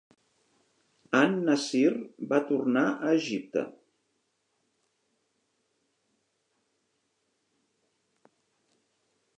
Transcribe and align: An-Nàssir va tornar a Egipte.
An-Nàssir 1.17 1.91
va 2.31 2.39
tornar 2.51 2.83
a 2.93 3.11
Egipte. 3.19 3.65